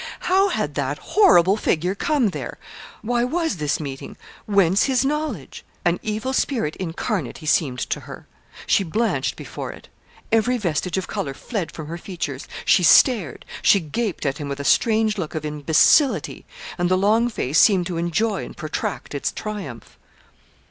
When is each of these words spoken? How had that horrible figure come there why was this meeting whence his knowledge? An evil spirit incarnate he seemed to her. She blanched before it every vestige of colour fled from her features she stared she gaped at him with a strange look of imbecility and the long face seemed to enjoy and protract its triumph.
How 0.21 0.49
had 0.49 0.73
that 0.73 0.97
horrible 0.97 1.57
figure 1.57 1.93
come 1.93 2.29
there 2.29 2.57
why 3.03 3.23
was 3.23 3.57
this 3.57 3.79
meeting 3.79 4.17
whence 4.47 4.85
his 4.85 5.05
knowledge? 5.05 5.63
An 5.85 5.99
evil 6.01 6.33
spirit 6.33 6.75
incarnate 6.77 7.37
he 7.37 7.45
seemed 7.45 7.77
to 7.91 7.99
her. 7.99 8.25
She 8.65 8.83
blanched 8.83 9.35
before 9.35 9.71
it 9.71 9.89
every 10.31 10.57
vestige 10.57 10.97
of 10.97 11.05
colour 11.07 11.35
fled 11.35 11.71
from 11.71 11.85
her 11.85 11.99
features 11.99 12.47
she 12.65 12.81
stared 12.81 13.45
she 13.61 13.79
gaped 13.79 14.25
at 14.25 14.39
him 14.39 14.49
with 14.49 14.59
a 14.59 14.63
strange 14.63 15.19
look 15.19 15.35
of 15.35 15.45
imbecility 15.45 16.45
and 16.79 16.89
the 16.89 16.97
long 16.97 17.29
face 17.29 17.59
seemed 17.59 17.85
to 17.85 17.97
enjoy 17.97 18.43
and 18.43 18.57
protract 18.57 19.13
its 19.13 19.31
triumph. 19.31 19.99